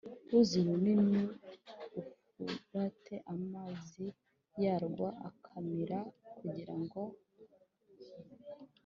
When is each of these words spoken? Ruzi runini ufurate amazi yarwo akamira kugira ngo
Ruzi 0.29 0.57
runini 0.65 1.21
ufurate 2.45 3.15
amazi 3.33 4.05
yarwo 4.63 5.07
akamira 5.29 5.99
kugira 6.39 6.75
ngo 6.83 7.01